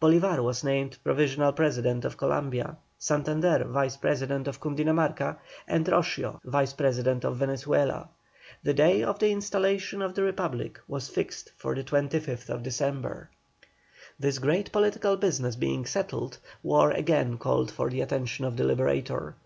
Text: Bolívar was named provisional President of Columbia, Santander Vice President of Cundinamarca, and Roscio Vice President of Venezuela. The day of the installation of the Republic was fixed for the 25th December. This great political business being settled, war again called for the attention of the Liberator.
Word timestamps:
Bolívar 0.00 0.42
was 0.42 0.64
named 0.64 0.96
provisional 1.04 1.52
President 1.52 2.06
of 2.06 2.16
Columbia, 2.16 2.78
Santander 2.98 3.64
Vice 3.64 3.98
President 3.98 4.48
of 4.48 4.58
Cundinamarca, 4.58 5.36
and 5.68 5.84
Roscio 5.86 6.40
Vice 6.42 6.72
President 6.72 7.22
of 7.22 7.36
Venezuela. 7.36 8.08
The 8.62 8.72
day 8.72 9.02
of 9.02 9.18
the 9.18 9.28
installation 9.30 10.00
of 10.00 10.14
the 10.14 10.22
Republic 10.22 10.80
was 10.88 11.10
fixed 11.10 11.52
for 11.58 11.74
the 11.74 11.84
25th 11.84 12.62
December. 12.62 13.28
This 14.18 14.38
great 14.38 14.72
political 14.72 15.18
business 15.18 15.54
being 15.54 15.84
settled, 15.84 16.38
war 16.62 16.90
again 16.90 17.36
called 17.36 17.70
for 17.70 17.90
the 17.90 18.00
attention 18.00 18.46
of 18.46 18.56
the 18.56 18.64
Liberator. 18.64 19.36